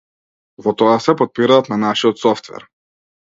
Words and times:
Во 0.67 0.71
тоа 0.81 0.95
се 1.07 1.15
потпираат 1.19 1.69
на 1.73 1.79
нашиот 1.83 2.21
софтвер. 2.25 2.67